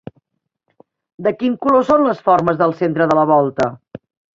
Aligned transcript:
De 1.27 1.35
quin 1.43 1.59
color 1.67 1.87
són 1.93 2.09
les 2.09 2.27
formes 2.31 2.61
del 2.65 2.77
centre 2.85 3.13
de 3.13 3.23
la 3.23 3.33
volta? 3.39 3.75